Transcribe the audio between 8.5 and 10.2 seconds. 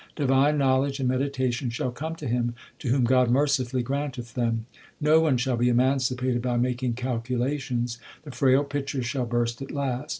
pitcher shall burst at last.